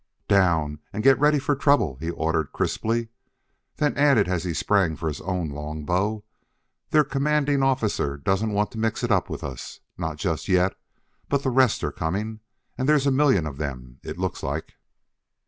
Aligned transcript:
"Down 0.27 0.79
and 0.91 1.03
get 1.03 1.19
ready 1.19 1.37
for 1.37 1.55
trouble!" 1.55 1.97
he 1.97 2.09
ordered 2.09 2.53
crisply, 2.53 3.09
then 3.75 3.95
added 3.97 4.27
as 4.27 4.43
he 4.43 4.53
sprang 4.55 4.95
for 4.95 5.07
his 5.07 5.21
own 5.21 5.49
long 5.49 5.85
bow: 5.85 6.23
"Their 6.89 7.03
commanding 7.03 7.61
officer 7.61 8.17
doesn't 8.17 8.51
want 8.51 8.71
to 8.71 8.79
mix 8.79 9.03
it 9.03 9.11
with 9.29 9.43
us 9.43 9.79
not 9.99 10.17
just 10.17 10.47
yet 10.47 10.73
but 11.29 11.43
the 11.43 11.51
rest 11.51 11.83
are 11.83 11.91
coming, 11.91 12.39
and 12.79 12.89
there's 12.89 13.05
a 13.05 13.11
million 13.11 13.45
of 13.45 13.57
them, 13.57 13.99
it 14.01 14.17
looks 14.17 14.41
like." 14.41 14.73